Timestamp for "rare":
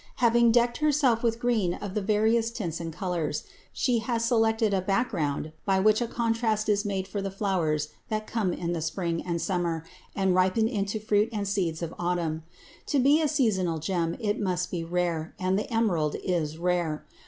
14.83-15.35, 16.57-17.05